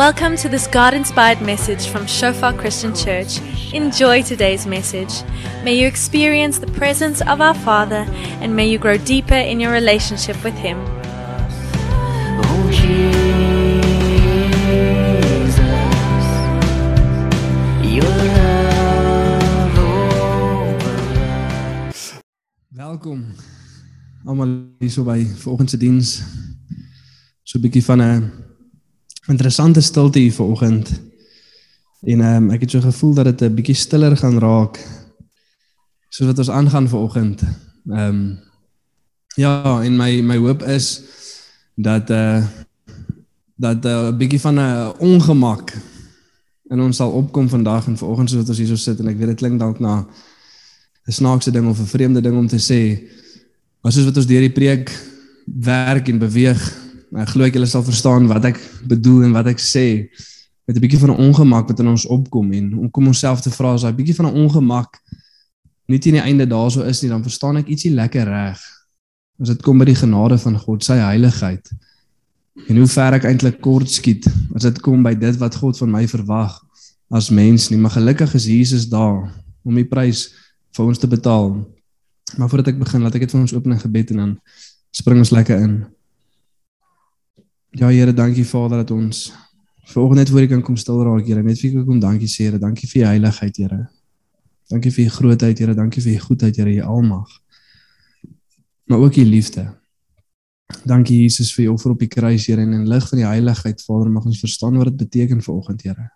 [0.00, 3.38] Welcome to this God inspired message from Shofar Christian Church.
[3.74, 5.12] Enjoy today's message.
[5.62, 8.06] May you experience the presence of our Father
[8.40, 10.78] and may you grow deeper in your relationship with Him.
[12.48, 13.12] Oh Jesus,
[17.84, 19.76] your love
[22.72, 23.36] Welkom
[24.24, 26.24] almal hierso by vanoggend se diens.
[27.44, 28.49] So 'n bietjie van 'n
[29.30, 31.00] interessante stilte hier vanoggend.
[32.00, 34.78] En ehm um, ek het so gevoel dat dit 'n bietjie stiller gaan raak
[36.08, 37.42] soos wat ons aangaan vanoggend.
[37.88, 38.38] Ehm um,
[39.34, 41.02] ja, en my my hoop is
[41.74, 42.44] dat eh uh,
[43.56, 45.72] dat 'n uh, bietjie van 'n ongemak
[46.70, 49.26] in ons sal opkom vandag en vanoggend soos wat ons hierso sit en ek weet
[49.26, 50.06] dit klink dalk na
[51.06, 53.10] 'n snaakse ding of 'n vreemde ding om te sê.
[53.80, 54.90] Maar soos wat ons deur die preek
[55.46, 56.60] werk en beweeg,
[57.18, 60.08] ek glo ek julle sal verstaan wat ek bedoel en wat ek sê
[60.66, 63.50] met 'n bietjie van 'n ongemak wat in ons opkom en om kom onsself te
[63.50, 65.00] vra as daai bietjie van 'n ongemak
[65.88, 68.60] nie teen die einde daarso is nie, dan verstaan ek ietsie lekker reg.
[69.42, 71.70] As dit kom by die genade van God, sy heiligheid
[72.68, 75.90] en hoe ver ek eintlik kort skiet as dit kom by dit wat God van
[75.90, 76.58] my verwag
[77.10, 77.78] as mens nie.
[77.78, 79.30] Maar gelukkig is Jesus daar
[79.64, 80.28] om die prys
[80.76, 81.56] vir ons te betaal.
[82.36, 84.34] Maar voordat ek begin, laat ek dit vir ons open in gebed en dan
[84.94, 85.74] spring ons lekker in.
[87.70, 89.32] Ja Here, dankie Vader dat ons
[89.82, 91.42] vanoggend net voor U kan kom stil raak, Here.
[91.42, 92.58] Net vir U kom dankie sê, Here.
[92.58, 93.78] Dankie vir U heiligheid, Here.
[94.70, 95.74] Dankie vir U grootheid, Here.
[95.74, 97.28] Dankie vir U goedheid, Here, U almag.
[98.90, 99.68] Maar ook U liefde.
[100.84, 103.82] Dankie Jesus vir U offer op die kruis, Here, en in lig van die heiligheid,
[103.86, 106.08] Vader, mag ons verstaan wat dit beteken vanoggend, Here.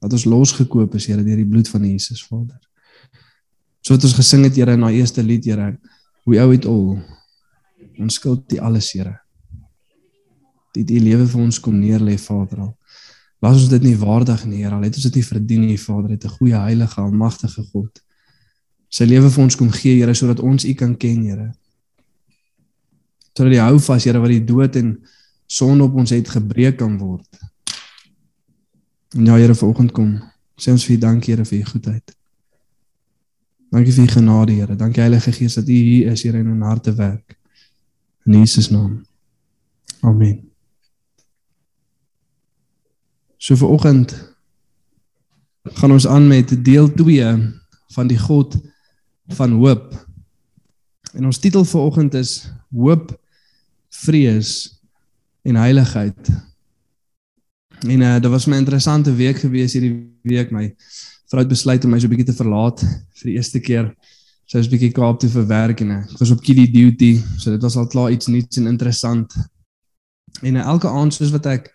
[0.00, 2.60] Dat ons losgekoop is, Here, deur die bloed van Jesus, Vader.
[3.84, 5.74] So wat ons gesing het, Here, in daai eerste lied, Here,
[6.24, 6.96] we owe it all.
[8.00, 9.20] Ons skuld U alles, Here
[10.74, 12.72] die die lewe vir ons kom neerlê Vader al.
[13.44, 16.10] Was ons dit nie waardig nie, Here, al het ons dit nie verdien nie, Vader,
[16.10, 18.00] het 'n goeie heilige almagtige God.
[18.88, 21.52] Sy lewe vir ons kom gee, Here, sodat ons U kan ken, Here.
[23.36, 24.98] Sodat die hou vas, Here, wat die dood en
[25.46, 27.28] sonde op ons het gebreek kan word.
[29.16, 30.22] En ja, Here, vanoggend kom
[30.56, 32.16] sê ons vir dankie, Here, vir U goedheid.
[33.74, 34.76] Dankie vir U genade, Here.
[34.76, 37.38] Dankie Heilige Gees dat U hier is, Here, in harte werk.
[38.26, 39.02] In Jesus naam.
[40.00, 40.53] Amen.
[43.44, 44.14] So vir oggend
[45.76, 47.32] gaan ons aan met deel 2
[47.92, 48.56] van die God
[49.36, 49.92] van hoop.
[51.12, 52.32] En ons titel vir oggend is
[52.72, 53.12] hoop,
[54.04, 54.54] vrees
[55.44, 56.32] en heiligheid.
[57.84, 59.92] En uh dit was my interessante week gewees hierdie
[60.24, 60.70] week my
[61.28, 63.92] vrou het besluit om my so 'n bietjie te verlaat vir die eerste keer.
[64.46, 67.62] Sy was bietjie Kaap toe vir werk en ek was op kiddie duty, so dit
[67.62, 69.36] was al klaar iets nuuts en interessant.
[70.42, 71.74] En uh, elke aand soos wat ek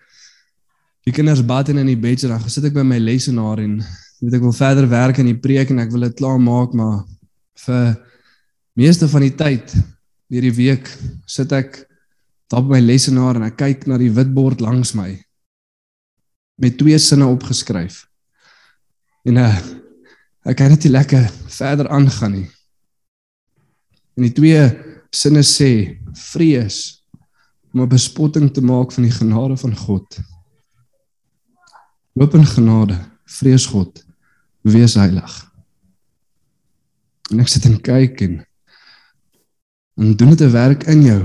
[1.10, 3.80] die kinders bad en in die bed sit, dan gesit ek by my lesenaar en
[4.20, 7.02] weet ek wil verder werk in die preek en ek wil dit klaar maak, maar
[7.66, 7.96] vir
[8.78, 9.74] meeste van die tyd
[10.30, 10.92] deur die week
[11.26, 11.82] sit ek
[12.52, 15.12] daar by my lesenaar en ek kyk na die wit bord langs my
[16.60, 18.04] met twee sinne opgeskryf.
[19.24, 19.54] En uh,
[20.44, 22.48] ek kan net nie lekker verder aangaan nie.
[24.20, 24.66] En die twee
[25.16, 25.72] sinne sê
[26.34, 27.00] vrees
[27.72, 30.20] om 'n bespotting te maak van die genade van God.
[32.20, 32.98] Hoop en genade,
[33.32, 34.02] vrees God,
[34.68, 35.36] wees heilig.
[37.32, 38.34] En ek sit en kyk en
[40.00, 41.22] en doen dit 'n werk in jou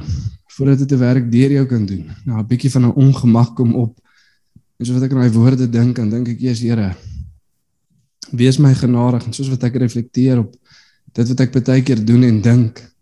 [0.54, 2.14] voordat dit 'n werk deur jou kan doen.
[2.24, 3.98] Nou 'n bietjie van 'n ongemak kom op.
[4.78, 6.96] En soos wat ek aan daai woorde dink, dan dink ek, "Jesus Here,
[8.30, 10.56] wees my genadig." En soos wat ek reflekteer op
[11.12, 12.92] dit wat ek baie keer doen en dink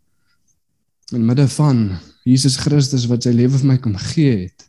[1.12, 4.66] in midde van Jesus Christus wat sy lewe vir my kom gee het.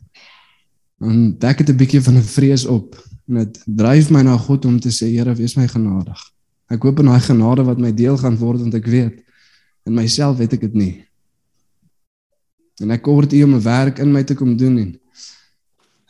[0.98, 4.66] Dan dek dit 'n bietjie van 'n vrees op en dit dryf my na God
[4.68, 6.20] om te sê Here wees my genadig.
[6.72, 9.20] Ek hoop in daai genade wat my deel gaan word want ek weet
[9.84, 10.94] in myself weet ek dit nie.
[12.82, 14.92] En ek kort U om 'n werk in my te kom doen en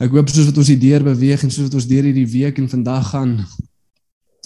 [0.00, 2.58] ek hoop soos wat ons hier deur beweeg en soos wat ons deur hierdie week
[2.58, 3.44] en vandag gaan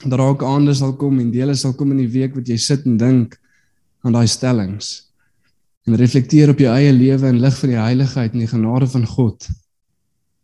[0.05, 2.85] dat raak aande sal kom en dele sal kom in die week wat jy sit
[2.87, 3.39] en dink
[4.05, 5.09] aan daai stellings
[5.87, 9.07] en reflekteer op jou eie lewe in lig van die heiligheid en die genade van
[9.07, 9.49] God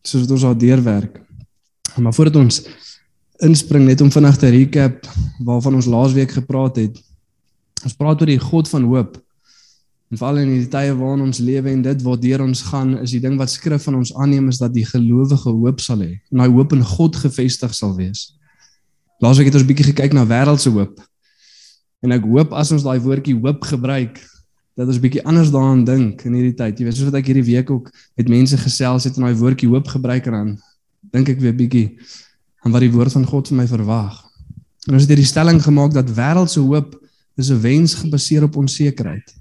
[0.04, 1.23] soos wat ons daar deurwerk.
[1.96, 2.62] Maar voordat ons
[3.42, 5.06] inspring net om vinnig te recap
[5.44, 6.98] waarvan ons laasweek gepraat het.
[7.84, 9.16] Ons praat oor die God van hoop.
[10.10, 13.22] En veral in die tye waarin ons lewe en dit waardeur ons gaan, is die
[13.22, 16.12] ding wat skrif van ons aanneem is dat die gelowige hoop sal hê.
[16.30, 18.28] En daai hoop in God gefestig sal wees.
[19.22, 21.00] Laasweek het ons bietjie gekyk na wêreldse hoop.
[22.04, 24.20] En ek hoop as ons daai woordjie hoop gebruik
[24.74, 26.78] dat ons bietjie anders daaraan dink in hierdie tyd.
[26.78, 29.70] Jy weet soos wat ek hierdie week ook met mense gesels het en daai woordjie
[29.70, 30.54] hoop gebruik en dan
[31.14, 31.86] dink ek weer bietjie
[32.64, 34.18] aan wat die woord van God vir my verwag.
[34.88, 36.96] En ons het hierdie stelling gemaak dat wêreldse hoop
[37.38, 39.34] is 'n wens gebaseer op onsekerheid.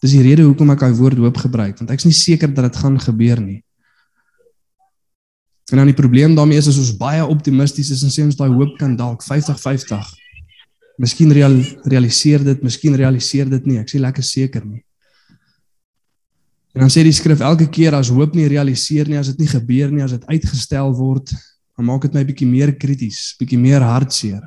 [0.00, 2.76] Dis die rede hoekom ek daai woord hoop gebruik, want ek's nie seker dat dit
[2.76, 3.62] gaan gebeur nie.
[5.70, 8.50] En dan die probleem daarmee is as ons baie optimisties is en sê ons daai
[8.50, 10.08] hoop kan dalk 50-50.
[10.98, 13.78] Miskien real, realiseer dit, miskien realiseer dit nie.
[13.78, 14.82] Ek sê lekker seker nie.
[16.74, 19.50] En dan sê die skrif elke keer as hoop nie realiseer nie, as dit nie
[19.50, 21.32] gebeur nie, as dit uitgestel word,
[21.76, 24.44] dan maak dit my bietjie meer krities, bietjie meer hartseer.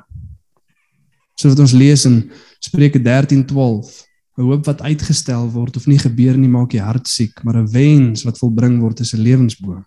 [1.36, 2.30] So wat ons lees in
[2.64, 4.06] Spreuke 13:12,
[4.38, 8.24] 'n hoop wat uitgestel word of nie gebeur nie, maak jy hartsiek, maar 'n wens
[8.24, 9.86] wat volbring word is 'n lewensboom.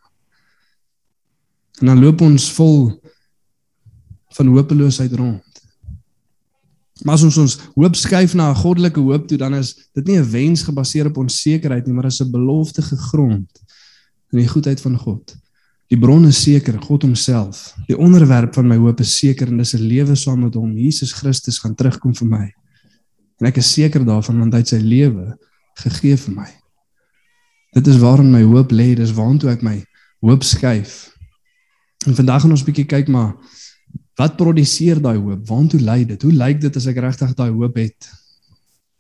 [1.81, 3.01] En dan loop ons vol
[4.37, 5.46] van hopeloosheid rond.
[7.05, 10.19] Maar as ons ons hoop skuif na 'n goddelike hoop toe, dan is dit nie
[10.19, 13.51] 'n wens gebaseer op onsekerheid nie, maar is 'n belofte gegrond
[14.33, 15.37] in die goedheid van God.
[15.87, 17.75] Die bron is seker, God homself.
[17.87, 20.77] Die onderwerp van my hoop is seker en dis 'n lewe saam met hom.
[20.77, 22.55] Jesus Christus gaan terugkom vir my.
[23.39, 25.39] En ek is seker daarvan want hy het sy lewe
[25.75, 26.49] gegee vir my.
[27.73, 29.85] Dit is waarin my hoop lê, dis waartoe ek my
[30.21, 31.13] hoop skuif.
[32.07, 33.35] En vandag gaan ons 'n bietjie kyk maar
[34.17, 35.45] wat produseer daai hoop?
[35.49, 36.23] Waartoe lei dit?
[36.23, 38.09] Hoe lyk dit as ek regtig daai hoop het?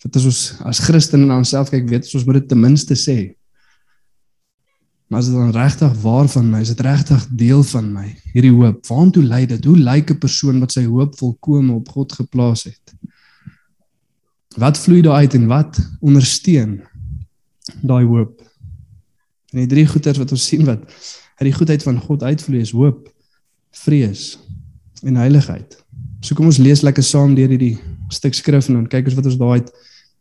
[0.04, 3.18] Wat is ons as Christen en onsself kyk, weet ons moet dit ten minste sê.
[5.08, 8.52] Maar as dit dan regtig waar van my, is dit regtig deel van my, hierdie
[8.52, 8.82] hoop.
[8.90, 9.64] Waartoe lei dit?
[9.64, 12.94] Hoe lyk 'n persoon wat sy hoop volkome op God geplaas het?
[14.56, 16.82] Wat vloei daar uit en wat ondersteun
[17.82, 18.42] daai hoop?
[19.52, 20.82] En die drie goeters wat ons sien wat
[21.40, 23.08] uit die goedheid van God uitvloei is hoop,
[23.70, 24.38] vrees
[25.06, 25.76] en heiligheid.
[26.20, 27.76] So kom ons lees lekker saam deur hierdie
[28.12, 29.72] stuk skrif en dan kyk ons wat ons daaruit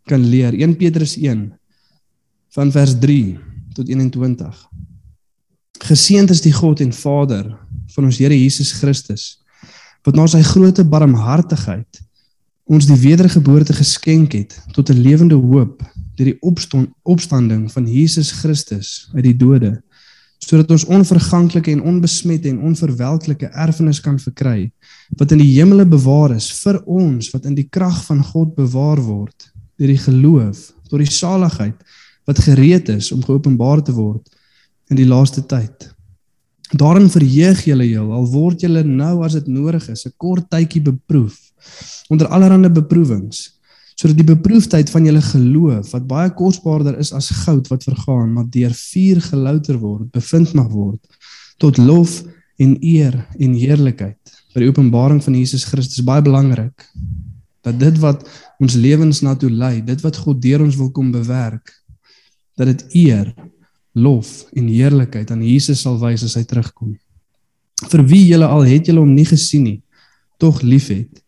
[0.09, 0.53] kan leer.
[0.53, 1.47] 1 Petrus 1
[2.55, 3.37] van vers 3
[3.75, 4.59] tot 21.
[5.85, 7.49] Geseënd is die God en Vader
[7.95, 9.35] van ons Here Jesus Christus
[10.05, 12.01] wat na sy groote barmhartigheid
[12.69, 15.81] ons die wedergeboorte geskenk het tot 'n lewende hoop
[16.15, 19.81] deur die opstaan opstanding van Jesus Christus uit die dode
[20.45, 24.69] sodat ons onverganklike en onbesmette en onverwelklike erfenis kan verkry
[25.17, 29.01] wat in die hemele bewaar is vir ons wat in die krag van God bewaar
[29.01, 29.49] word
[29.79, 31.75] deur die geloof tot die saligheid
[32.25, 34.29] wat gereed is om geopenbaar te word
[34.89, 35.89] in die laaste tyd.
[36.73, 40.81] Daarin verheug julle heel al word julle nou as dit nodig is 'n kort tydjie
[40.81, 41.37] beproef
[42.09, 43.54] onder allerlei beproewings
[43.95, 48.47] sodat die beproefdheid van julle geloof wat baie kosbaarder is as goud wat vergaan maar
[48.51, 50.99] deur vuur gelouter word bevind mag word
[51.63, 52.19] tot lof
[52.59, 54.19] en eer en heerlikheid.
[54.53, 56.85] Vir die openbaring van Jesus Christus baie belangrik
[57.65, 58.23] dat dit wat
[58.61, 61.71] ons lewens na toe lei dit wat God deur ons wil kom bewerk
[62.59, 63.31] dat dit eer
[63.95, 66.95] lof en heerlikheid aan Jesus sal wys as hy terugkom.
[67.91, 69.79] Vir wie julle al het julle hom nie gesien nie
[70.39, 71.23] tog liefhet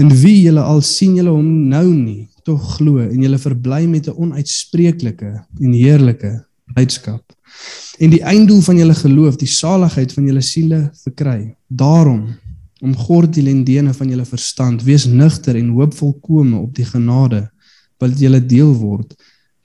[0.00, 4.08] In wie julle al sien julle hom nou nie, tog glo en julle verbly met
[4.08, 6.44] 'n onuitspreeklike en heerlike
[6.74, 7.22] blydskap.
[7.98, 11.54] En die einddoel van julle geloof, die saligheid van julle siele verkry.
[11.68, 12.34] Daarom
[12.82, 17.48] om God die lendene van julle verstand, wees nugter en hoop volkome op die genade
[18.02, 19.14] wat julle deel word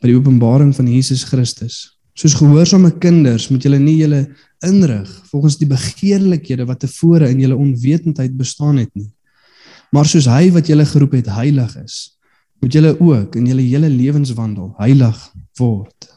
[0.01, 1.97] by die openbaring van Jesus Christus.
[2.17, 4.27] Soos gehoorsame kinders moet julle nie julle
[4.65, 9.09] inrig volgens die begeerlikhede wat tevore in julle onwetendheid bestaan het nie.
[9.91, 11.97] Maar soos hy wat julle geroep het heilig is,
[12.59, 15.17] moet julle ook in julle hele lewenswandel heilig
[15.59, 16.09] word.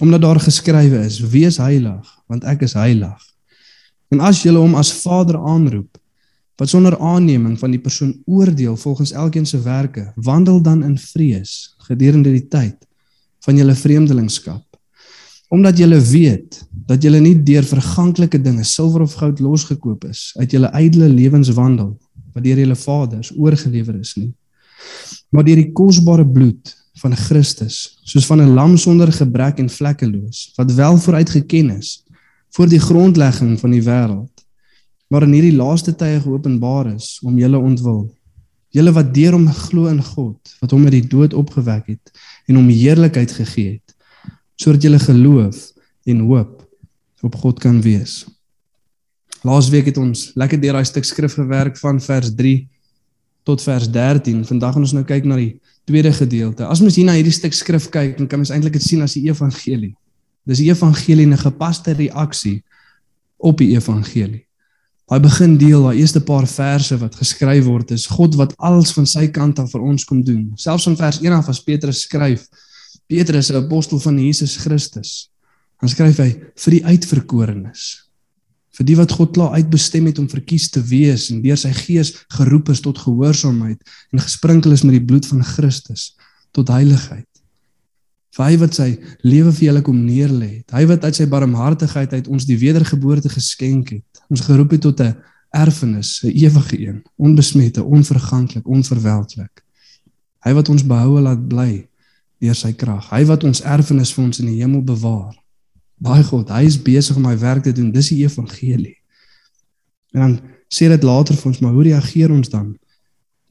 [0.00, 3.18] Omdat daar geskrywe is: Wees heilig, want ek is heilig.
[4.08, 5.98] En as julle hom as Vader aanroep,
[6.58, 11.74] wat sonder aanneming van die persoon oordeel volgens elkeen se werke, wandel dan in vrees
[11.86, 12.76] gedurende die tyd
[13.46, 14.64] van julle vreemdelingskap.
[15.48, 16.58] Omdat julle weet
[16.88, 21.94] dat julle nie deur verganklike dinge, silwer of goud losgekoop is uit julle ydelle lewenswandel
[22.38, 24.30] wat deur julle vaders oorgelewer is nie.
[25.34, 30.52] Maar deur die kosbare bloed van Christus soos van 'n lam sonder gebrek en vlekkeloos
[30.56, 32.04] wat wel vooruit geken is
[32.50, 34.34] voor die grondlegging van die wêreld
[35.08, 38.08] maar in hierdie laaste tye geopenbaar is om julle ontwil.
[38.68, 42.12] Julle wat deur hom glo in God wat hom uit die dood opgewek het
[42.46, 43.94] en hom heerlikheid gegee het
[44.58, 45.72] sodat julle geloof
[46.04, 46.68] en hoop
[47.22, 48.26] op God kan wees
[49.46, 52.56] Laasweek het ons lekker deur daai stuk skrif gewerk van vers 3
[53.46, 54.42] tot vers 13.
[54.48, 55.52] Vandag gaan ons nou kyk na die
[55.88, 56.66] tweede gedeelte.
[56.66, 59.14] As mens hier na hierdie stuk skrif kyk, dan kan mens eintlik dit sien as
[59.16, 59.94] die evangelie.
[60.48, 62.62] Dis die evangelie 'n gepaste reaksie
[63.38, 64.44] op die evangelie.
[65.08, 69.06] Daai begin deel, daai eerste paar verse wat geskryf word is God wat alles van
[69.06, 70.52] sy kant af vir ons kom doen.
[70.56, 72.46] Selfs in vers 1 af as Petrus skryf,
[73.06, 75.30] Petrus 'n apostel van Jesus Christus.
[75.80, 78.07] Dan skryf hy vir die uitverkorenes
[78.78, 82.12] vir die wat God klaar uitbestem het om verkies te wees en deur sy gees
[82.36, 83.80] geroep is tot gehoorsaamheid
[84.14, 86.12] en gesprinkel is met die bloed van Christus
[86.54, 87.26] tot heiligheid.
[88.38, 88.88] Vir hy wat sy
[89.26, 90.70] lewe vir julle kom neerlê het.
[90.70, 94.22] Hy wat uit sy barmhartigheid uit ons die wedergeboorte geskenk het.
[94.30, 95.16] Ons geroep het tot 'n
[95.50, 99.64] erfenis, 'n ewige een, onbesmette, onverganklik, onverwelklik.
[100.44, 101.88] Hy wat ons behoue laat bly
[102.38, 103.10] deur sy krag.
[103.10, 105.34] Hy wat ons erfenis vir ons in die hemel bewaar.
[105.98, 107.90] Baie God, hy is besig om hy werk te doen.
[107.94, 108.96] Dis die evangelie.
[110.14, 110.34] En dan
[110.72, 112.72] sê dit later vir ons, maar hoe reageer ons dan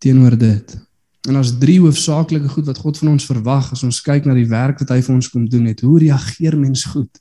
[0.04, 0.76] teenoor dit?
[1.28, 4.48] En as drie hoofsaaklike goed wat God van ons verwag as ons kyk na die
[4.48, 5.84] werk wat hy vir ons kom doen het.
[5.84, 7.20] Hoe reageer mens goed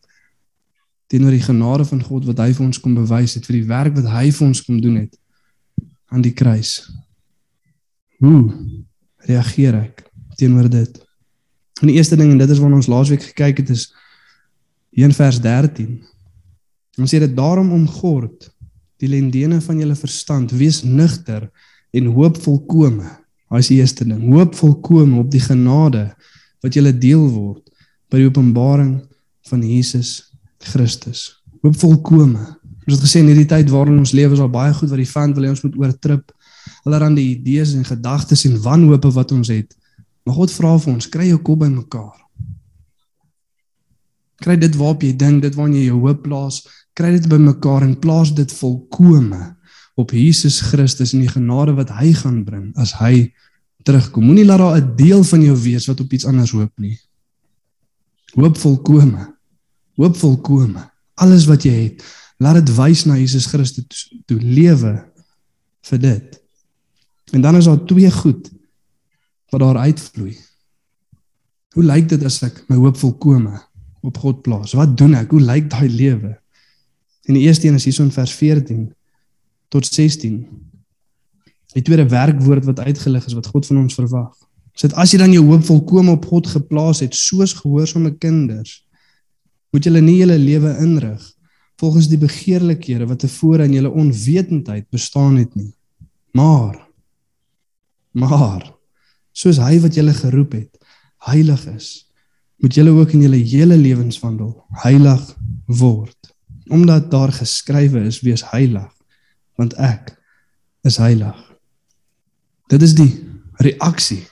[1.11, 3.95] teenoor die genade van God wat hy vir ons kom bewys het vir die werk
[3.99, 5.19] wat hy vir ons kom doen het
[6.15, 6.79] aan die kruis?
[8.23, 8.55] Hoe
[9.27, 10.07] reageer ek
[10.39, 11.03] teenoor dit?
[11.83, 13.89] En die eerste ding en dit is waarna ons laasweek gekyk het is
[15.05, 15.99] in vers 13.
[16.97, 18.49] Ons sê dit daarom omgord
[19.03, 21.51] die lendene van julle verstand, wees nugter
[21.93, 23.11] en hoop volkome.
[23.47, 24.23] Daai is die eerste ding.
[24.33, 26.09] Hoop volkome op die genade
[26.65, 27.63] wat julle deel word
[28.11, 28.97] by die openbaring
[29.51, 30.33] van Jesus
[30.73, 31.29] Christus.
[31.63, 32.43] Hoop volkome.
[32.87, 35.11] Ons het gesê in hierdie tyd waarin ons lewe is al baie goed wat die
[35.11, 36.33] vyand wil hê ons moet oortrip.
[36.87, 39.75] Allerhande idees en gedagtes en wanhoop wat ons het.
[40.27, 42.26] Maar God vra vir ons, kry jou kop bymekaar.
[44.45, 46.61] Kry dit waarop jy dink, dit waarna jy jou hoop plaas,
[46.97, 49.57] kry dit bymekaar en plaas dit volkome
[49.97, 53.31] op Jesus Christus en die genade wat hy gaan bring as hy
[53.87, 54.27] terugkom.
[54.29, 56.99] Moenie laat daar 'n deel van jou wees wat op iets anders hoop nie.
[58.35, 59.35] Hoop volkome.
[59.97, 60.91] Hoop volkome.
[61.15, 62.05] Alles wat jy het,
[62.39, 65.05] laat dit wys na Jesus Christus toe lewe
[65.81, 66.43] vir dit.
[67.33, 68.51] En dan is daar twee goed
[69.51, 70.37] wat daar uitvloei.
[71.73, 73.61] Hoe lyk dit as ek my hoop volkome
[74.07, 74.75] op God plaas?
[74.79, 75.31] Wat doen ek?
[75.35, 76.37] Hoe lyk daai lewe?
[77.27, 78.89] En die eerste een is hierson vers 14
[79.75, 80.47] tot 16.
[81.75, 84.35] Die tweede werkwoord wat uitgelig is wat God van ons verwag.
[84.77, 88.83] Sê as jy dan jou hoop volkome op God geplaas het soos gehoorsame kinders,
[89.73, 91.25] moet julle nie julle lewe inrig
[91.81, 95.73] volgens die begeerlikhede wat tevore in julle onwetendheid bestaan het nie.
[96.33, 96.85] Maar
[98.17, 98.73] maar
[99.37, 100.79] soos hy wat julle geroep het,
[101.29, 102.06] heilig is,
[102.63, 105.25] moet julle ook in julle hele lewenswandel heilig
[105.67, 106.35] word.
[106.69, 108.93] Omdat daar geskrywe is: Wees heilig
[109.57, 110.13] want ek
[110.85, 111.37] is heilig.
[112.69, 113.09] Dit is die
[113.63, 114.27] reaksie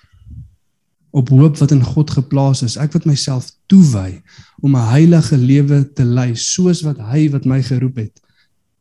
[1.14, 2.76] op hoop wat in God geplaas is.
[2.76, 4.20] Ek wat myself toewy
[4.60, 8.20] om 'n heilige lewe te lei soos wat hy wat my geroep het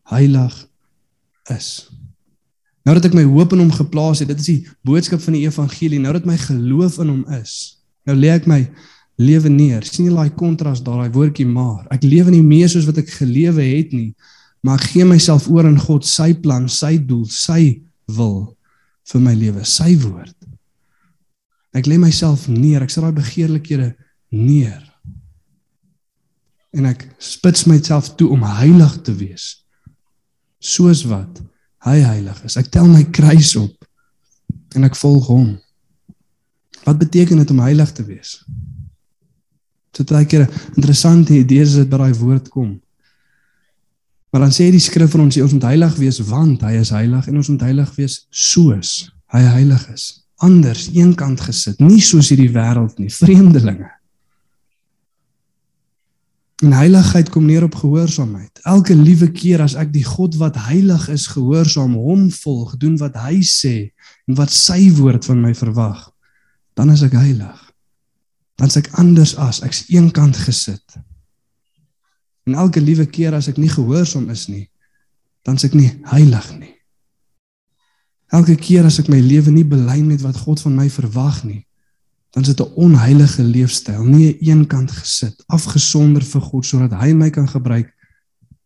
[0.10, 0.68] heilig
[1.50, 1.90] is.
[2.84, 5.46] Nou dat ek my hoop in hom geplaas het, dit is die boodskap van die
[5.48, 6.00] evangelie.
[6.00, 8.68] Nou dat my geloof in hom is, nou lê ek my
[9.16, 9.84] lewe neer.
[9.86, 11.86] sien jy daai kontras daar, daai woordjie maar.
[11.94, 14.14] Ek lewe nie meer soos wat ek gelewe het nie,
[14.64, 18.56] maar ek gee myself oor aan God, sy plan, sy doel, sy wil
[19.12, 20.36] vir my lewe, sy woord.
[21.74, 23.94] Ek lê myself neer, ek sit daai begeerlikhede
[24.34, 24.82] neer.
[26.74, 29.66] En ek spits myself toe om heilig te wees.
[30.64, 31.42] Soos wat
[31.86, 32.58] hy heilig is.
[32.58, 33.90] Ek tel my kruis op
[34.74, 35.50] en ek volg hom.
[36.84, 38.40] Wat beteken dit om heilig te wees?
[40.00, 42.82] 'n baie interessante idee as dit by daai woord kom.
[44.32, 47.28] Maar dan sê die skrif vir ons, ons moet heilig wees want hy is heilig
[47.28, 50.26] en ons moet heilig wees soos hy heilig is.
[50.42, 53.92] Anders eenkant gesit, nie soos hierdie wêreld nie, vreemdelinge.
[56.64, 58.64] En heiligheid kom neer op gehoorsaamheid.
[58.64, 63.18] Elke liewe keer as ek die God wat heilig is gehoorsaam, hom volg, doen wat
[63.20, 63.92] hy sê
[64.30, 66.08] en wat sy woord van my verwag,
[66.74, 67.60] dan is ek heilig.
[68.64, 70.94] Dan is ek anders as ek's eenkant gesit.
[72.48, 74.70] En elke liewe keer as ek nie gehoorsaam is nie,
[75.44, 76.72] dan is ek nie heilig nie.
[78.32, 81.66] Elke keer as ek my lewe nie belyn met wat God van my verwag nie,
[82.32, 86.96] dan is dit 'n onheilige leefstyl, nie aan een kant gesit, afgesonder vir God sodat
[87.04, 87.92] hy my kan gebruik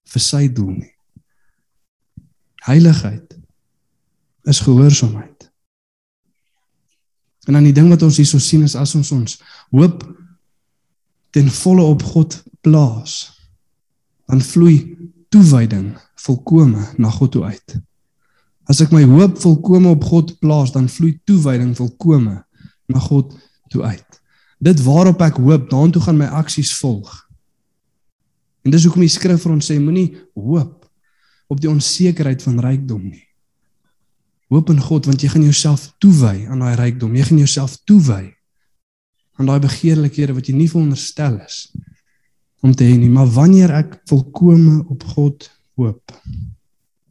[0.06, 0.94] vir sy doel nie.
[2.70, 3.34] Heiligheid
[4.46, 5.37] is gehoorsaamheid.
[7.48, 9.38] En dan die ding wat ons hierso sien is as ons ons
[9.72, 10.04] hoop
[11.36, 12.36] ten volle op God
[12.66, 13.18] plaas,
[14.28, 14.98] dan vloei
[15.32, 15.94] toewyding
[16.26, 17.78] volkome na God toe uit.
[18.68, 22.42] As ek my hoop volkome op God plaas, dan vloei toewyding volkome
[22.92, 23.32] na God
[23.72, 24.20] toe uit.
[24.60, 27.12] Dit waarop ek hoop, daartoe gaan my aksies volg.
[28.66, 30.84] En dis hoekom die skrif vir ons sê moenie hoop
[31.48, 33.27] op die onsekerheid van rykdom nie.
[34.48, 37.16] Hoop in God want jy gaan jouself toewy aan daai rykdom.
[37.16, 38.24] Jy gaan jouself toewy
[39.38, 41.68] aan daai begeerlikhede wat jy nie veronderstel is
[42.66, 45.46] om te hê nie, maar wanneer ek volkome op God
[45.78, 46.14] hoop,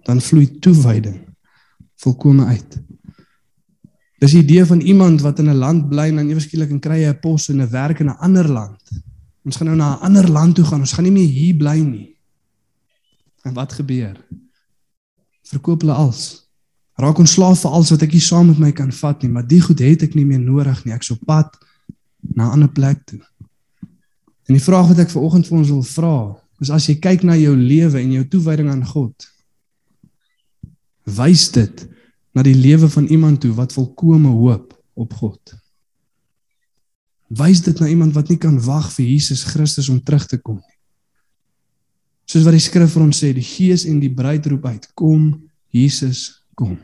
[0.05, 1.21] dan vloei toewyding
[2.03, 2.75] volkome uit.
[4.21, 6.81] Dis die idee van iemand wat in 'n land bly en dan ewe skielik en
[6.81, 8.81] kry hy 'n pos en 'n werk in 'n ander land.
[9.45, 10.81] Ons gaan nou na 'n ander land toe gaan.
[10.81, 12.17] Ons gaan nie meer hier bly nie.
[13.45, 14.17] En wat gebeur?
[15.43, 16.46] Verkoop hulle alles.
[16.97, 19.61] Raak ontslaaf vir alles wat ek nie saam met my kan vat nie, maar die
[19.61, 20.95] goed het ek nie meer nodig nie.
[20.97, 21.53] Ek's op pad
[22.35, 23.21] na 'n ander plek toe.
[24.47, 27.23] En die vraag wat ek ver oggend vir ons wil vra, is as jy kyk
[27.23, 29.29] na jou lewe en jou toewyding aan God,
[31.05, 31.89] wys dit
[32.35, 35.55] na die lewe van iemand toe wat volkome hoop op God.
[37.29, 40.57] Wys dit na iemand wat nie kan wag vir Jesus Christus om terug te kom
[40.57, 40.77] nie.
[42.27, 45.29] Soos wat die skrif vir ons sê, die Gees en die bruid roep uit, kom
[45.75, 46.77] Jesus, kom.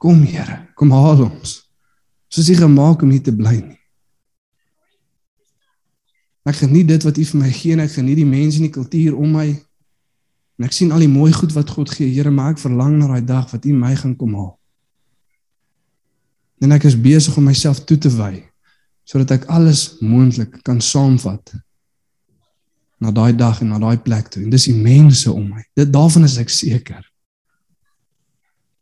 [0.00, 1.60] Kom Here, kom haal ons.
[2.30, 3.80] Soos jy gemaak om hier te bly nie.
[6.48, 8.74] Ek geniet dit wat U vir my gee en ek geniet die mense en die
[8.74, 9.48] kultuur om my.
[10.58, 12.08] En ek sien al die mooi goed wat God gee.
[12.10, 14.54] Here, maar ek verlang na daai dag wat U my gaan kom haal.
[16.60, 18.46] En ek is besig om myself toe te wy
[19.10, 21.56] sodat ek alles moontlik kan saamvat
[23.02, 24.44] na daai dag en na daai plek toe.
[24.44, 25.64] En dis die mense om my.
[25.74, 27.00] Dit daarvan is ek seker.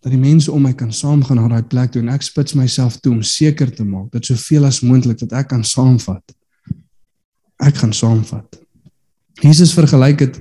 [0.00, 3.00] Dat die mense om my kan saamgaan na daai plek toe en ek spits myself
[3.00, 6.38] toe om seker te maak dat soveel as moontlik wat ek kan saamvat
[7.58, 8.58] ek gaan saamvat.
[9.42, 10.40] Jesus vergelyk dit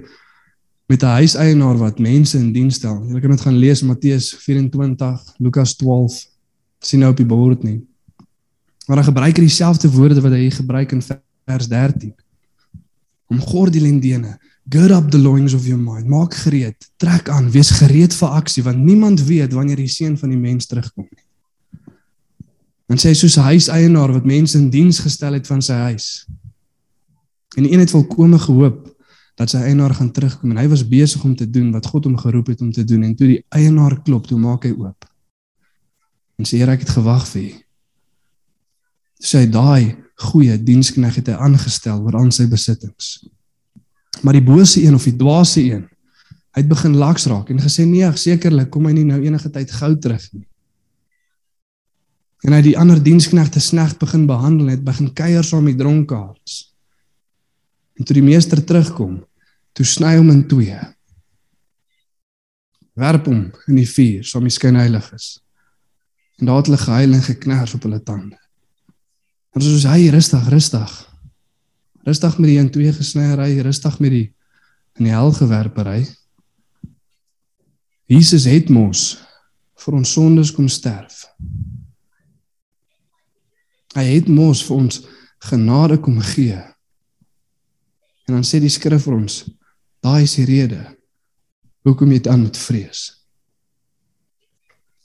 [0.87, 3.03] met 'n huiseienaar wat mense in diens stel.
[3.09, 6.25] Jy kan dit gaan lees Matteus 24, Lukas 12.
[6.79, 7.81] sien nou op die bord nie.
[8.87, 11.01] Maar hy gebruik dieselfde woorde wat hy gebruik in
[11.45, 12.13] vers 13.
[13.27, 16.07] Om gordelendene, gird up the loins of your mind.
[16.07, 20.33] Maak gereed, trek aan, wees gereed vir aksie want niemand weet wanneer die seun van
[20.33, 21.23] die mens terugkom nie.
[22.87, 26.25] En sê soos 'n huiseienaar wat mense in diens gestel het van sy huis.
[27.57, 28.95] En die een het volkome gehoop
[29.35, 32.17] dat sy eienaar gaan terugkom en hy was besig om te doen wat God hom
[32.17, 35.05] geroep het om te doen en toe die eienaar klop, toe maak hy oop.
[36.37, 37.53] En sê Here, ek het gewag vir u.
[39.23, 43.27] Sê hy daai goeie dienskneg het hy aangestel oor aan sy besittings.
[44.21, 45.85] Maar die bose een of die dwaase een,
[46.55, 49.71] hy het begin laks raak en gesê nee, sekerlik kom hy nie nou enige tyd
[49.77, 50.47] gou terug nie.
[52.45, 56.59] En hy die ander diensknegte sneg begin behandel, het begin kuier saam met dronkaards.
[57.97, 59.19] En toe die meester terugkom,
[59.73, 60.77] toe sny hom in twee.
[62.97, 65.37] Werp hom in die vuur, so my skyn heilig is.
[66.37, 68.37] En daar het hulle gehuil en geknars op hulle tande.
[69.57, 70.93] En soos hy rustig, rustig.
[72.07, 74.25] Rustig met die in twee gesnyery, rustig met die
[74.97, 76.05] in die hel gewerpery.
[78.07, 79.17] Jesus het mos
[79.83, 81.25] vir ons sondes kom sterf.
[83.97, 85.03] Hy het mos vir ons
[85.51, 86.57] genade kom gee
[88.27, 89.45] En dan sê die skrif vir ons,
[90.03, 90.81] daai is die rede
[91.87, 93.05] hoekom jy dan moet vrees.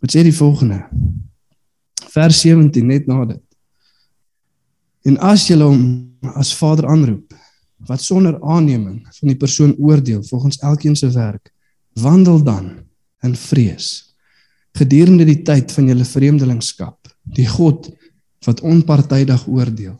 [0.02, 0.80] Wat sê die volgende?
[2.10, 3.42] Vers 17 net na dit.
[5.06, 5.84] En as jy hom
[6.36, 7.34] as Vader aanroep,
[7.88, 11.50] wat sonder aanneming van die persoon oordeel volgens elkeen se werk,
[11.98, 12.70] wandel dan
[13.22, 14.12] in vrees
[14.72, 17.90] gedurende die tyd van julle vreemdelingskap, die God
[18.46, 19.98] wat onpartydig oordeel.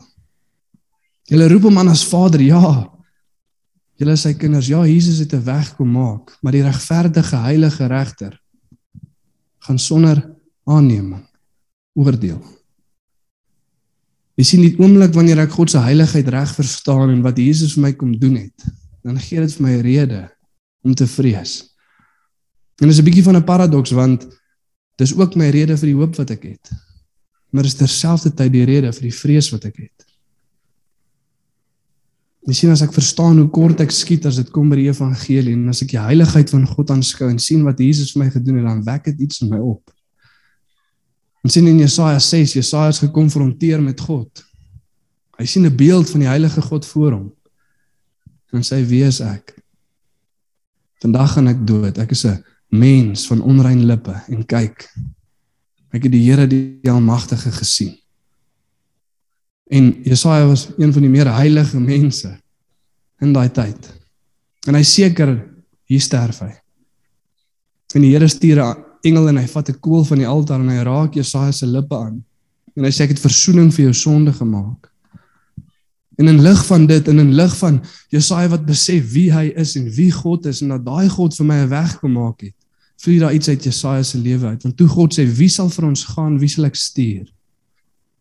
[1.29, 2.89] Julle roep hom aan as Vader, ja,
[4.01, 4.67] Julle is sy kinders.
[4.71, 8.39] Ja, Jesus het 'n weg kom maak, maar die regverdige heilige regter
[9.59, 11.25] gaan sonder aanneming
[11.93, 12.41] oordeel.
[14.39, 17.83] Jy sien die oomblik wanneer ek God se heiligheid reg verstaan en wat Jesus vir
[17.85, 18.65] my kom doen het,
[19.05, 20.21] dan gee dit vir my rede
[20.83, 21.73] om te vrees.
[22.81, 24.27] En dit is 'n bietjie van 'n paradoks want
[24.97, 26.71] dis ook my rede vir die hoop wat ek het.
[27.51, 30.05] Maar is terselfdertyd die rede vir die vrees wat ek het.
[32.43, 35.53] Jy sien as ek verstaan hoe kort ek skiet as dit kom by die evangelie
[35.53, 38.57] en as ek die heiligheid van God aanskou en sien wat Jesus vir my gedoen
[38.57, 39.92] het, dan wek dit iets in my op.
[41.43, 44.43] Ons sien in Jesaja 6, Jesaja is gekonfronteer met God.
[45.37, 47.33] Hy sien 'n beeld van die heilige God voor hom.
[48.53, 49.59] En sê wie is ek?
[51.01, 51.97] Vandag gaan ek dood.
[51.97, 54.87] Ek is 'n mens van onrein lippe en kyk.
[55.91, 57.97] Ek het die Here die Almagtige gesien.
[59.69, 62.39] En Jesaja was een van die meer heilige mense
[63.19, 64.01] in daai tyd.
[64.67, 65.53] En hy seker
[65.85, 66.53] hier sterf hy.
[67.95, 70.69] En die Here stuur 'n engel en hy vat 'n koel van die altaar en
[70.69, 72.23] hy raak Jesaja se lippe aan.
[72.75, 74.89] En hy sê ek het verzoening vir jou sonde gemaak.
[76.17, 79.89] En in lig van dit in lig van Jesaja wat besef wie hy is en
[79.89, 82.55] wie God is en dat daai God vir my 'n weg gemaak het,
[82.97, 84.63] vloei daar iets uit Jesaja se lewe uit.
[84.63, 87.27] Want toe God sê wie sal vir ons gaan, wie sal ek stuur?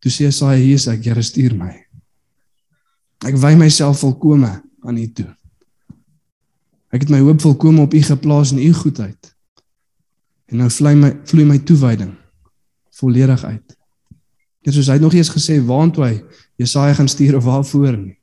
[0.01, 1.75] Toe sê Jesaja, hier is ek, Here stuur my.
[3.25, 5.37] Ek wy myself volkome aan U toe.
[6.93, 9.32] Ek het my hoop volkome op U geplaas in U goedheid.
[10.53, 12.13] En nou vloei my vloei my toewyding
[13.01, 13.77] volledig uit.
[14.63, 16.17] Net soos hy nog eers gesê waantoe hy
[16.61, 18.19] Jesaja gaan stuur of waarvoor nie.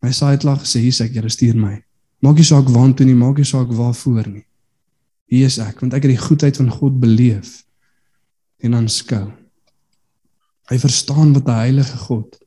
[0.00, 1.74] My Jesaja het lag gesê hier sê ek Here stuur my.
[2.22, 4.46] Maak nie saak waantoe nie, maak nie saak waarvoor nie.
[5.30, 7.60] Hier is ek want ek het die goedheid van God beleef
[8.62, 9.26] en aanskou.
[10.70, 12.38] Hy verstaan wat 'n heilige God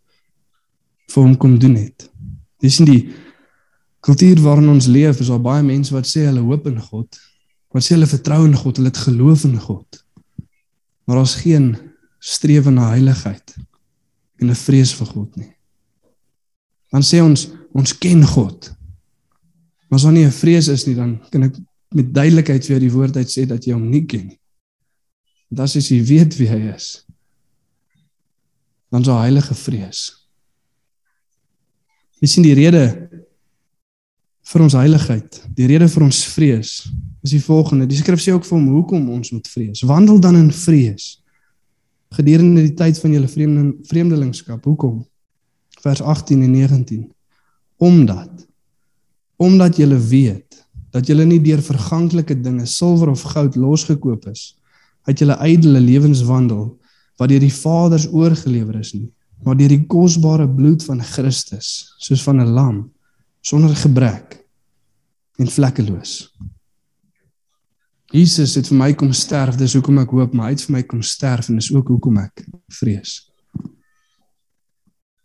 [1.11, 2.09] vir hom kom doen het.
[2.61, 3.13] Dis in die
[3.99, 7.19] kultuur waarin ons leef, is daar baie mense wat sê hulle hoop in God,
[7.73, 9.99] wat sê hulle vertrou in God, hulle het geloof in God.
[11.03, 11.73] Maar daar's geen
[12.23, 13.55] strewe na heiligheid
[14.39, 15.51] en 'n vrees vir God nie.
[16.91, 18.69] Dan sê ons ons ken God.
[19.89, 21.55] Maar as daar nie 'n vrees is nie, dan kan ek
[21.89, 24.39] met duidelikheid vir jou die woord uit sê dat jy hom nie ken nie.
[25.49, 27.05] Want as jy weet wie hy is,
[28.89, 30.27] dan is daar heilige vrees.
[32.19, 33.09] Jy sien die rede
[34.43, 36.91] vir ons heiligheid, die rede vir ons vrees
[37.23, 37.87] is die volgende.
[37.87, 39.83] Die skrif sê ook vir hom hoekom ons moet vrees.
[39.87, 41.23] Wandel dan in vrees
[42.13, 44.65] gedurende die tyd van julle vreemde vreemdelingskap.
[44.69, 44.99] Hoekom?
[45.81, 47.07] Vers 18 en 19.
[47.77, 48.47] Omdat
[49.43, 50.61] omdat julle weet
[50.93, 54.53] dat julle nie deur verganklike dinge, silwer of goud losgekoop is
[55.09, 56.67] uit julle ydelle lewenswandel
[57.19, 59.09] wat deur die Vaders oorgelewer is nie,
[59.43, 62.77] maar deur die kosbare bloed van Christus, soos van 'n lam
[63.41, 64.37] sonder gebrek
[65.37, 66.31] en vlekkeloos.
[68.13, 70.81] Jesus het vir my kom sterf, dis hoekom ek hoop, maar hy het vir my
[70.85, 72.43] kom sterf en dis ook hoekom ek
[72.77, 73.23] vrees.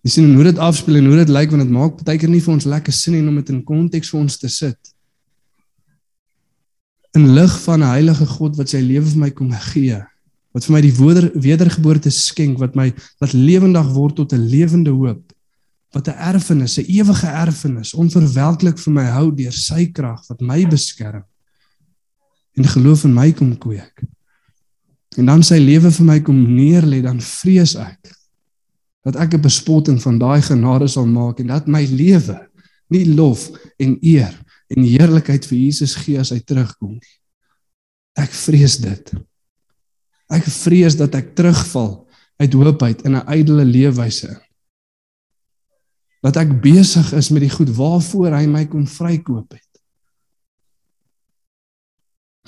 [0.07, 2.41] Jy sien hoe dit afspeel en hoe dit lyk want dit maak baie keer nie
[2.41, 4.95] vir ons lekker sin nie om dit in konteks vir ons te sit.
[7.19, 10.01] In lig van 'n heilige God wat sy lewe vir my kom gee,
[10.55, 14.91] wat vir my die weder, wedergeboorte skenk, wat my laat lewendig word tot 'n lewende
[14.91, 15.33] hoop,
[15.93, 20.65] wat 'n erfenis, 'n ewige erfenis, onverwelklik vir my hou deur sy krag wat my
[20.65, 21.25] beskerm
[22.59, 24.03] en geloof in my kom kweek.
[25.19, 28.15] En dan sy lewe vir my kom neerlê, dan vrees ek
[29.07, 32.37] dat ek 'n bespotting van daai genade sal maak en dat my lewe
[32.91, 34.35] nie lof en eer
[34.69, 36.99] en heerlikheid vir Jesus gee as hy terugkom.
[38.19, 39.15] Ek vrees dit.
[40.29, 42.05] Ek vrees dat ek terugval
[42.37, 44.35] uit hoop uit in 'n ydelle leefwyse.
[46.21, 49.68] Dat ek besig is met die goed waarvoor hy my kom vrykoop het.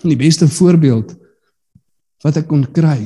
[0.02, 1.16] En die beste voorbeeld
[2.24, 3.00] wat ek kon kry.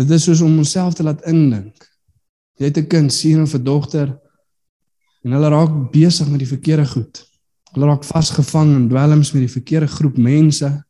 [0.00, 1.76] Dit is soos om onsself te laat indink.
[2.60, 4.18] Jy het 'n kind, sien of 'n dogter
[5.24, 7.24] en hulle raak besig met die verkeerde goed.
[7.72, 10.84] Hulle raak vasgevang in dwelms met die verkeerde groep mense.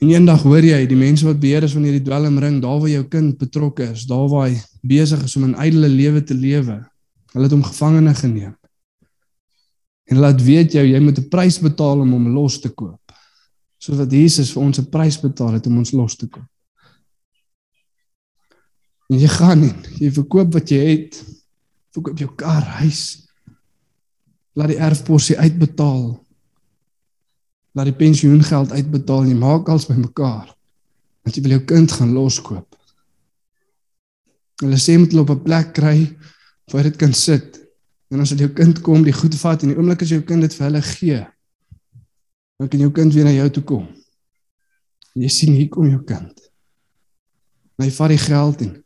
[0.00, 3.04] En eendag hoor jy die mense wat beheer is van hierdie dwelmring, daar waar jou
[3.04, 6.80] kind betrokke is, daar waar hy besig is om 'n ydelle lewe te lewe.
[7.32, 8.56] Hulle het hom gevangene geneem.
[10.10, 13.01] En laat weet jy jy moet 'n prys betaal om hom los te koop.
[13.82, 16.46] Soos wat Jesus vir ons 'n prys betaal het om ons los te koop.
[19.10, 21.18] En jy gaan nie, jy verkoop wat jy het.
[21.92, 23.28] Verkoop jou kar, huis.
[24.56, 26.24] Laat die erfposie uitbetaal.
[27.74, 30.48] Laat die pensioengeld uitbetaal en jy maak alles bymekaar.
[31.22, 32.76] Want jy wil jou kind gaan loskoop.
[34.62, 36.16] Hulle sê moet hulle op 'n plek kry
[36.72, 37.60] waar dit kan sit.
[38.10, 40.40] En as dit jou kind kom, die goed vat en die oomblik as jou kind
[40.40, 41.26] dit vir hulle gee,
[42.62, 43.86] dan kan jou kind weer na jou toe kom.
[45.16, 46.44] En jy sien hier kom jou kind.
[47.74, 48.76] En hy vat die geld en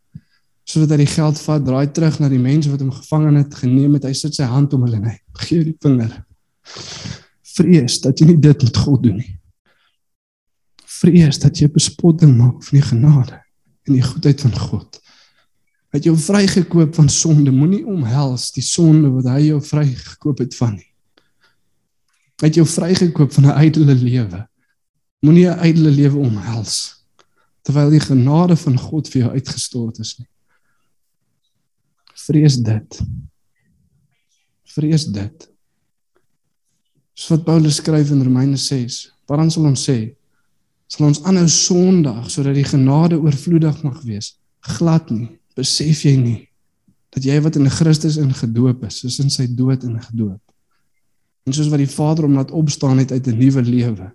[0.66, 3.98] sodat hy die geld vat, draai terug na die mense wat hom gevang het, geneem
[3.98, 4.08] het.
[4.08, 6.16] Hy sit sy hand om hulle en hy gee die vinger.
[7.56, 9.36] Vrees dat jy nie dit met God doen nie.
[10.96, 13.38] Vrees dat jy bespotting maak van die genade
[13.86, 15.02] en die goedheid van God.
[15.92, 17.52] Hy het jou vrygekoop van sonde.
[17.52, 20.88] Moenie omhels die sonde wat hy jou vrygekoop het van nie.
[22.40, 24.48] Hy het jou vrygekoop van 'n ydelle lewe.
[25.24, 26.96] Moenie 'n ydelle lewe omhels
[27.66, 30.28] terwyl die genade van God vir jou uitgestort is nie.
[32.14, 33.00] Vrees dit.
[34.76, 35.48] Vrees dit.
[37.16, 40.14] Soos wat Paulus skryf in Romeine 6, wat dan sal ons sê?
[40.86, 44.36] Sal ons aanhou Sondag sodat die genade oorvloedig mag wees?
[44.76, 45.32] Glad nie.
[45.58, 46.42] Besef jy nie
[47.16, 50.45] dat jy wat in Christus ingedoop is, is in sy dood ingedoop?
[51.46, 54.06] En soos wat die Vader hom laat opstaan het uit 'n nuwe lewe,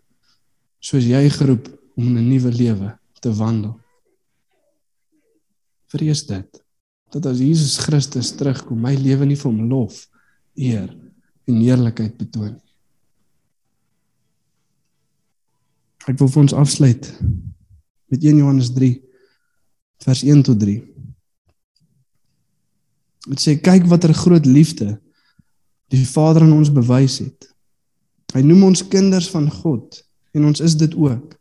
[0.79, 3.79] soos jy geroep om in 'n nuwe lewe te wandel.
[5.87, 6.63] Vrees dit
[7.09, 10.07] dat as Jesus Christus terugkom, my lewe nie vir hom lof,
[10.55, 10.89] eer
[11.47, 12.71] en heerlikheid betoon nie.
[16.07, 17.09] Ek wil vir ons afsluit
[18.11, 18.95] met 1 Johannes 3
[20.01, 20.79] vers 1 tot 3.
[23.29, 24.95] Dit sê kyk watter groot liefde
[25.91, 27.51] die Vader aan ons bewys het
[28.31, 29.99] Hy noem ons kinders van God
[30.35, 31.33] en ons is dit ook.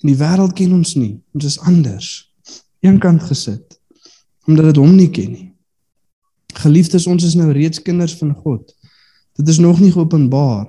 [0.00, 1.18] En die wêreld ken ons nie.
[1.36, 2.08] Ons is anders.
[2.84, 3.74] Eenkant gesit
[4.46, 5.48] omdat dit hom nie ken nie.
[6.54, 8.62] Geliefdes, ons is nou reeds kinders van God.
[9.34, 10.68] Dit is nog nie geopenbaar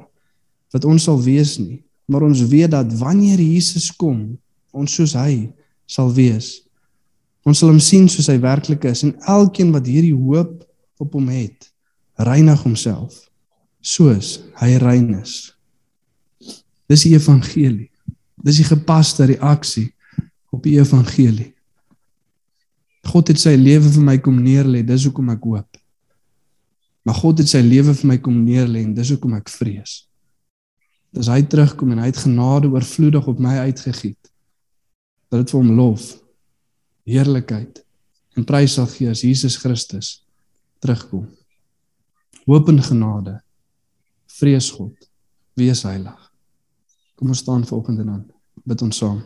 [0.74, 4.34] wat ons sal wees nie, maar ons weet dat wanneer Jesus kom,
[4.74, 5.46] ons soos hy
[5.86, 6.65] sal wees.
[7.46, 10.65] Ons sal hom sien soos hy werklik is en elkeen wat hierdie hoop
[10.98, 11.70] op hom het,
[12.17, 13.27] reinig homself
[13.82, 15.53] soos hy rein is.
[16.88, 17.89] Dis die evangelie.
[18.43, 19.91] Dis die gepaste reaksie
[20.53, 21.53] op die evangelie.
[23.08, 25.80] God het sy lewe vir my kom neerlê, dis hoekom ek hoop.
[27.08, 30.01] Maar God het sy lewe vir my kom neerlê en dis hoekom ek vrees.
[31.15, 34.19] Dis hy terugkom en hy het genade oorvloedig op my uitgegiet.
[35.32, 36.10] Dat dit vir hom lof,
[37.08, 37.84] heerlikheid
[38.38, 40.17] en prys sal gee as Jesus Christus
[40.84, 41.25] terugkom.
[42.47, 43.43] Hoop en genade.
[44.25, 45.10] Vrees God.
[45.53, 46.31] Wees heilig.
[47.19, 48.21] Kom ons staan volgende dan.
[48.63, 49.17] Bid ons saam.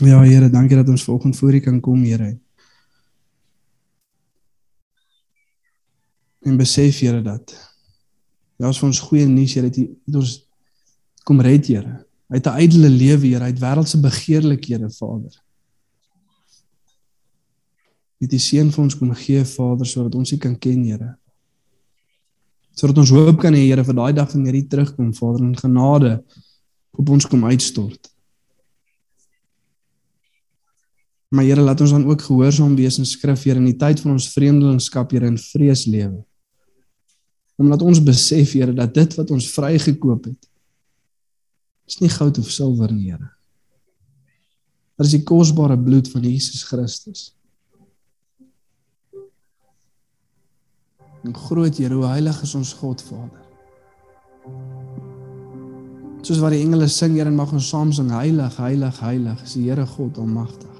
[0.00, 2.38] Ja Here, dankie dat ons vanoggend voor U kan kom, Here.
[6.40, 7.52] En besef Here dat
[8.64, 10.34] as vir ons goeie nuus, Here, het ons
[11.28, 12.00] kom red, Here.
[12.28, 15.42] Uit 'n ydelle lewe, Here, uit wêreldse begeerlikhede, Vader.
[18.20, 21.16] Het die seën vir ons kom gee, Vader, sodat ons U kan ken, Here.
[22.74, 26.24] Sodat ons hoop kan hê, Here, vir daai dag wanneer U terugkom, Vader, en genade
[26.90, 28.08] op ons kom uitstort.
[31.28, 34.16] Maar Here, laat ons dan ook gehoorsaam wees aan Skrif, Here, in die tyd van
[34.16, 36.24] ons vreemdelingskap, Here, in vrees lewe.
[37.60, 40.53] Omdat ons besef, Here, dat dit wat ons vrygekoop het,
[41.86, 43.30] is nie goud of silwer nie, Here.
[44.94, 47.32] Dit is die kosbare bloed van Jesus Christus.
[51.24, 53.40] En groot Here, hoe heilig is ons God, Vader.
[56.24, 59.66] Soos wat die engele sing, Here, mag ons saam sing, heilig, heilig, heilig, is die
[59.68, 60.73] Here God almagtig.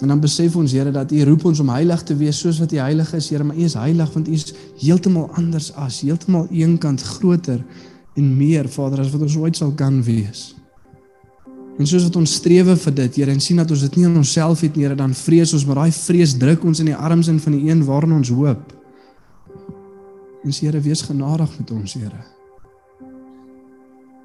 [0.00, 2.72] En dan besef ons Here dat U roep ons om heilig te wees soos wat
[2.72, 6.48] U heilig is, Here, maar U is heilig want U is heeltemal anders as, heeltemal
[6.50, 7.60] eenkant groter
[8.16, 10.50] en meer, Vader, as wat ons ooit sal kan wees.
[11.80, 14.16] En soos wat ons strewe vir dit, Here, en sien dat ons dit nie in
[14.20, 17.28] onsself het nie, Here, dan vrees ons, maar daai vrees druk ons in die arms
[17.32, 18.72] in van die een waarin ons hoop.
[20.44, 22.24] En sê Here, wees genadig met ons, Here.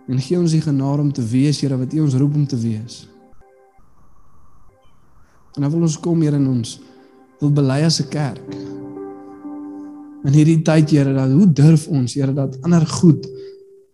[0.06, 2.60] En gee ons die genade om te wees, Here, wat U ons roep om te
[2.60, 3.04] wees.
[5.56, 6.80] En dan wil ons kom hier in ons
[7.40, 8.56] wil bely as 'n kerk.
[10.26, 13.28] In hierdie tyd, Here, dat hoe durf ons, Here, dat ander goed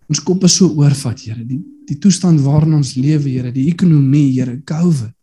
[0.08, 4.62] ons koppe so oorvat, Here, die die toestand waarin ons lewe, Here, die ekonomie, Here,
[4.64, 5.16] COVID.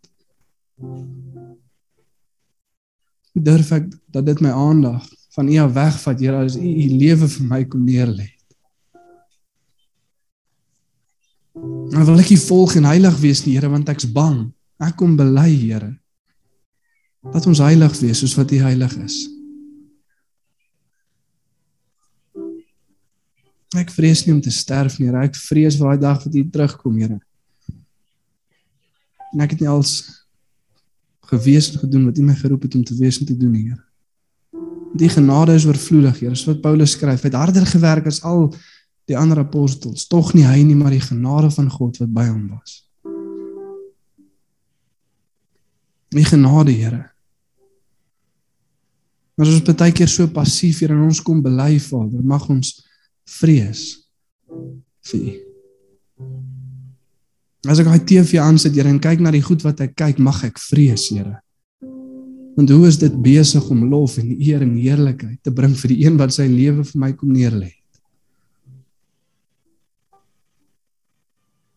[3.33, 6.89] Hoe durf ek dat dit my aandag van U af wegvat, Here, as U U
[6.99, 8.29] lewe vir my kom neerlê?
[11.91, 14.53] Maar wil ek volg en heilig wees nie, Here, want ek's bang.
[14.79, 15.99] Ek kom bely, Here.
[17.33, 19.17] Laat ons heilig wees soos wat U heilig is.
[23.77, 25.27] Ek vrees nie om te sterf nie, Here.
[25.29, 27.19] Ek vrees vir daai dag wat U terugkom, Here.
[29.35, 29.99] En ek het nie als
[31.29, 33.83] gewees en gedoen wat U my geroep het om te wees en te doen, Here.
[34.99, 36.33] Die genade is oorvloedig, Here.
[36.33, 38.49] Soos wat Paulus skryf, hy het harder gewerk as al
[39.09, 42.49] die ander apostels, tog nie hy nie, maar die genade van God wat by hom
[42.57, 42.81] was.
[46.17, 47.05] Die genade, Here.
[49.39, 52.73] Maar ons baie keer so passief hier in ons kom bely, Vader, mag ons
[53.39, 53.85] vrees
[55.13, 55.35] vir U.
[57.71, 60.41] As ek daai TV aansit, Here, en kyk na die goed wat ek kyk, mag
[60.47, 61.39] ek vrees, Here.
[62.59, 66.01] Want hoe is dit besig om lof en eer en heerlikheid te bring vir die
[66.03, 67.71] een wat sy lewe vir my kom neerlê?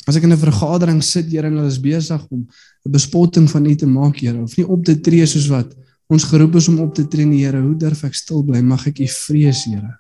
[0.10, 3.66] As ek in 'n vergadering sit, Here, en hulle is besig om 'n bespotting van
[3.70, 5.78] U te maak, Here, of nie op te tree soos wat
[6.12, 8.60] ons geroep is om op te tree, Here, hoe durf ek stil bly?
[8.66, 9.94] Mag ek U vrees, Here.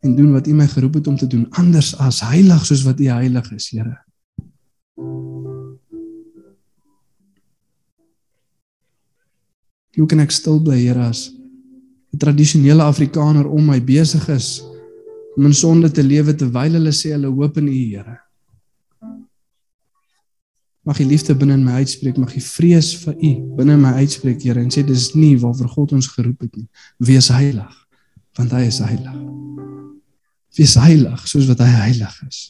[0.00, 3.00] En doen wat U my geroep het om te doen, anders as heilig soos wat
[3.00, 3.98] U heilig is, Here.
[9.98, 11.28] Hoe kan ek stil bly, Here, as
[12.10, 14.62] 'n tradisionele Afrikaner om my besig is
[15.36, 18.18] om in sonde te lewe terwyl hulle sê hulle hoop in U, Here?
[20.90, 23.92] Mag U liefde binne in my uitspreek, mag U vrees vir U binne in my
[24.02, 26.66] uitspreek, Here, en sê dis nie waarvoor God ons geroep het nie.
[26.98, 27.76] Wees heilig,
[28.34, 29.20] want Hy is heilig.
[30.58, 32.40] Wees heilig soos wat Hy heilig is.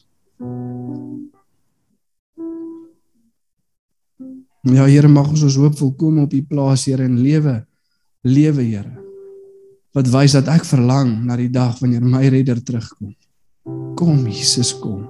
[4.73, 7.61] Ja Here, mag ons ons hoop volkom op U plaas, Here, en lewe
[8.23, 8.97] lewe, Here.
[9.93, 13.13] Wat wys dat ek verlang na die dag wanneer my redder terugkom.
[13.99, 15.10] Kom Jesus, kom.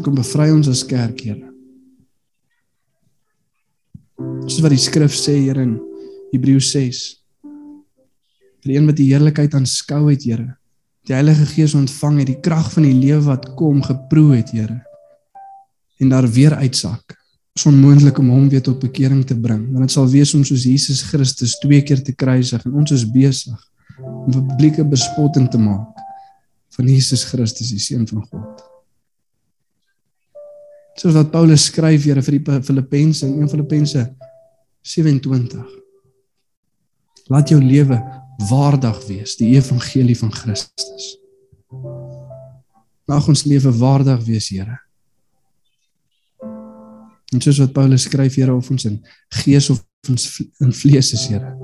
[0.00, 1.50] Kom bevry ons as kerk, Here.
[4.46, 5.74] Soos wat die skrif sê, Here in
[6.32, 7.00] Hebreërs 6.
[8.64, 10.54] Vir een wat die heerlikheid aanskou het, Here.
[11.08, 14.78] Die Heilige Gees ontvang het, die krag van die lewe wat kom geproe het, Here.
[16.00, 17.18] En daar weer uitsak.
[17.58, 20.64] Is onmoontlik om hom weer tot bekering te bring, want dit sal wees om soos
[20.64, 23.58] Jesus Christus twee keer te kruisig en ons is besig
[24.00, 25.98] om publieke bespotting te maak
[26.78, 28.69] van Jesus Christus, die seun van God.
[31.00, 34.02] Soos wat Paulus skryf Here vir die Filippense in 1 Filippense
[34.84, 35.62] 27.
[37.32, 37.96] Laat jou lewe
[38.50, 41.14] waardig wees, die evangelie van Christus.
[43.08, 44.76] Mag ons lewe waardig wees, Here.
[47.30, 49.00] En soos wat Paulus skryf, Here, of ons in
[49.40, 50.28] gees of ons
[50.60, 51.54] in vlees is, Here.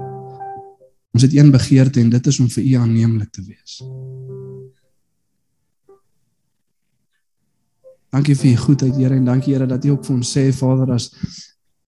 [1.12, 3.80] Ons het een begeerte en dit is om vir U aanneemlik te wees.
[8.16, 10.94] Dankie vir U goedheid, Here, en dankie Here dat U ook vir ons sê, Vader,
[10.94, 11.10] as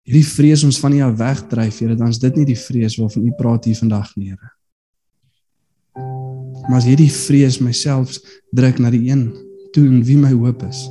[0.04, 3.24] hierdie vrees ons van U af wegdryf, Here, dan is dit nie die vrees waarvan
[3.24, 4.50] U praat hier vandag nie, Here.
[6.66, 8.18] Maar as hierdie vrees myself
[8.52, 9.30] druk na die een
[9.72, 10.82] toe en wie my hoop is,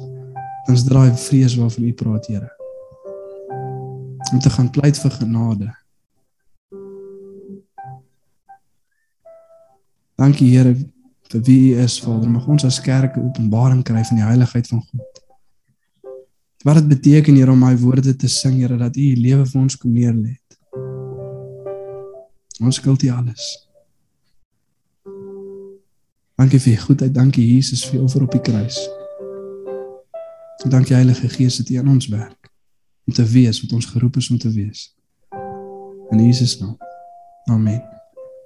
[0.65, 2.50] dan is daai vrees waarvan U praat, Here.
[4.34, 5.74] Om te gaan pleit vir genade.
[10.18, 10.74] Dankie Here
[11.30, 12.30] vir wie U is, Vader.
[12.30, 15.24] Mag ons as kerk openbaring kry van die heiligheid van God.
[16.65, 19.62] Wat dit beteken hier om my woorde te sing, Here, dat U U lewe vir
[19.62, 20.36] ons kom neerlê.
[22.60, 23.50] Ons skuld U alles.
[26.39, 28.80] Dankie vir U goedheid, dankie Jesus vir U offer op die kruis.
[30.63, 32.52] En dankie Heilige Gees dat U aan ons werk
[33.08, 34.96] om te wees wat ons geroep is om te wees.
[36.10, 36.78] In Jesus naam.
[37.46, 37.99] Amen.